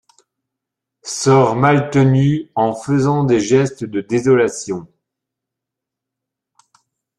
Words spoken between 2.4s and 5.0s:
en faisant des gestes de désolation.